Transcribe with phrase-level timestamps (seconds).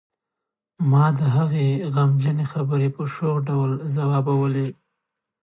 [0.91, 4.67] ما د هغې غمجنې خبرې په شوخ ډول ځوابولې